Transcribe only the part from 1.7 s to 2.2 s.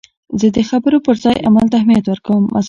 ته اهمیت